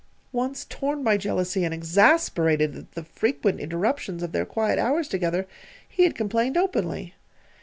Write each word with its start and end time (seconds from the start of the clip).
Once, 0.31 0.65
torn 0.65 1.03
by 1.03 1.15
jealousy, 1.15 1.63
and 1.63 1.75
exasperated 1.75 2.75
at 2.75 2.91
the 2.93 3.03
frequent 3.03 3.59
interruptions 3.59 4.23
of 4.23 4.31
their 4.31 4.47
quiet 4.47 4.79
hours 4.79 5.07
together, 5.07 5.45
he 5.87 6.01
had 6.05 6.15
complained 6.15 6.57
openly. 6.57 7.13